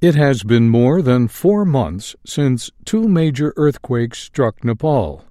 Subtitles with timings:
[0.00, 5.24] It has been more than four months since two major earthquakes struck Nepal.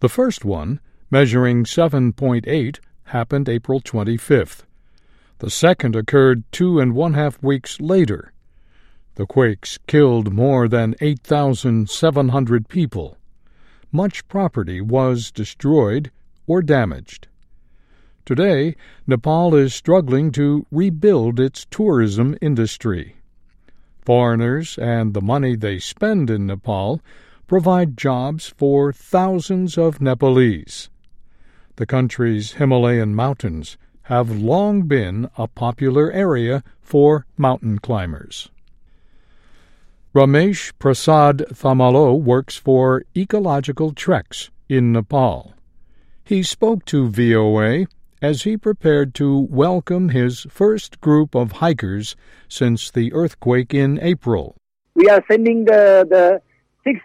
[0.00, 0.80] The first one,
[1.10, 4.64] measuring 7.8, happened April 25th.
[5.38, 8.34] The second occurred two and one half weeks later.
[9.14, 13.16] The quakes killed more than 8,700 people.
[13.90, 16.10] Much property was destroyed
[16.46, 17.28] or damaged.
[18.26, 18.76] Today,
[19.06, 23.16] Nepal is struggling to rebuild its tourism industry.
[24.04, 27.00] Foreigners and the money they spend in Nepal
[27.46, 30.90] provide jobs for thousands of Nepalese.
[31.76, 38.50] The country's Himalayan mountains have long been a popular area for mountain climbers.
[40.14, 45.54] Ramesh Prasad Thamalo works for Ecological Treks in Nepal.
[46.22, 47.86] He spoke to VOA
[48.24, 52.16] as he prepared to welcome his first group of hikers
[52.48, 54.56] since the earthquake in April.
[54.94, 56.40] We are sending the, the
[56.84, 57.00] six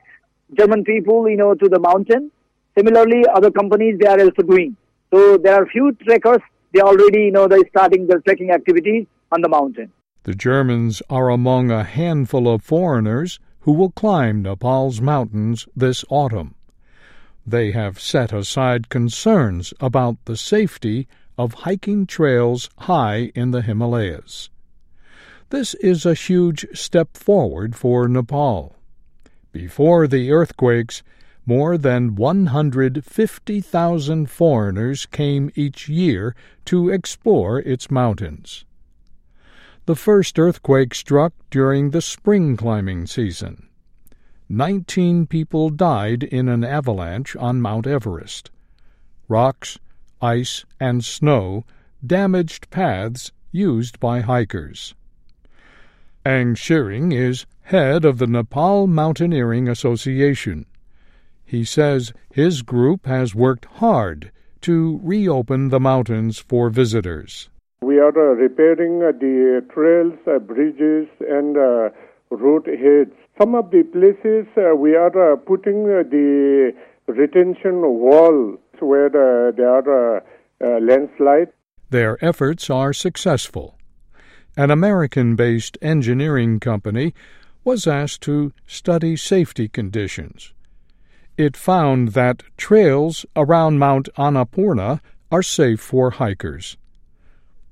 [0.58, 2.32] German people, you know, to the mountain.
[2.78, 4.78] Similarly, other companies they are also doing.
[5.14, 6.42] So there are few trekkers.
[6.74, 9.92] They already, you know, they're starting their trekking activities on the mountain.
[10.24, 16.56] The Germans are among a handful of foreigners who will climb Nepal's mountains this autumn.
[17.46, 24.50] They have set aside concerns about the safety of hiking trails high in the Himalayas.
[25.50, 28.76] This is a huge step forward for Nepal.
[29.52, 31.02] Before the earthquakes,
[31.46, 38.66] more than 150,000 foreigners came each year to explore its mountains.
[39.86, 43.69] The first earthquake struck during the spring climbing season.
[44.52, 48.50] Nineteen people died in an avalanche on Mount Everest.
[49.28, 49.78] Rocks,
[50.24, 51.66] ice, and snow
[52.04, 54.96] damaged paths used by hikers.
[56.26, 60.66] Ang Tshering is head of the Nepal Mountaineering Association.
[61.46, 67.50] He says his group has worked hard to reopen the mountains for visitors.
[67.84, 71.56] We are uh, repairing uh, the trails, uh, bridges, and
[72.32, 73.16] road heads.
[73.38, 76.74] Some of the places uh, we are uh, putting the
[77.08, 80.24] retention wall where there are
[80.80, 81.52] landslides.
[81.90, 83.76] Their efforts are successful.
[84.56, 87.14] An American based engineering company
[87.64, 90.54] was asked to study safety conditions
[91.40, 95.00] it found that trails around Mount Annapurna
[95.32, 96.76] are safe for hikers.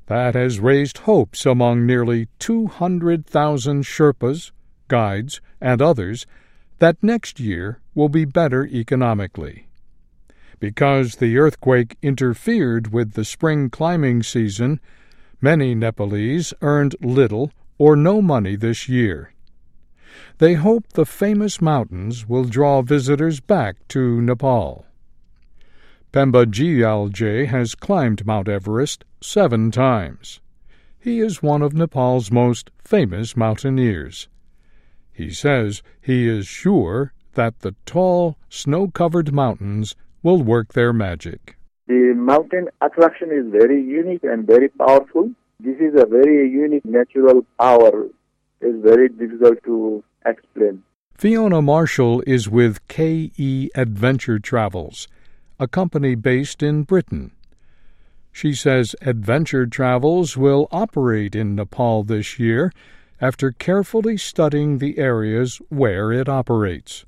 [0.08, 4.52] That has raised hopes among nearly 200,000 Sherpas,
[4.88, 6.26] guides, and others
[6.80, 9.68] that next year will be better economically.
[10.60, 14.80] Because the earthquake interfered with the spring climbing season,
[15.42, 19.34] many Nepalese earned little or no money this year.
[20.38, 24.86] They hope the famous mountains will draw visitors back to Nepal.
[26.14, 30.40] Pemba Gyalje has climbed Mount Everest seven times.
[30.98, 34.30] He is one of Nepal's most famous mountaineers.
[35.12, 41.58] He says he is sure that the tall, snow covered mountains will work their magic.
[41.88, 45.32] The mountain attraction is very unique and very powerful.
[45.60, 48.08] This is a very unique natural power.
[48.62, 50.84] It's very difficult to explain.
[51.16, 55.08] Fiona Marshall is with KE Adventure Travels,
[55.60, 57.32] a company based in Britain.
[58.32, 62.72] She says Adventure Travels will operate in Nepal this year
[63.20, 67.06] after carefully studying the areas where it operates.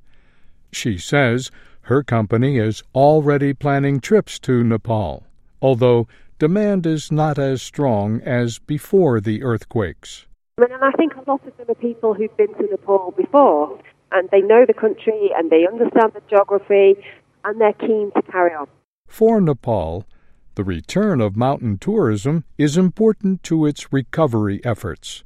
[0.72, 1.50] She says
[1.82, 5.24] her company is already planning trips to Nepal,
[5.62, 10.26] although demand is not as strong as before the earthquakes.
[10.58, 13.78] And I think a lot of them are people who've been to Nepal before
[14.12, 16.96] and they know the country and they understand the geography
[17.44, 18.66] and they're keen to carry on.
[19.06, 20.06] For Nepal,
[20.54, 25.24] the return of mountain tourism is important to its recovery efforts.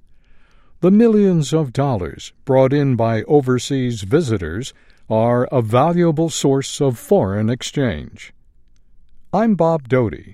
[0.81, 4.75] The millions of dollars brought in by overseas visitors
[5.09, 8.33] are a valuable source of foreign exchange.
[9.33, 10.33] I'm Bob Doughty.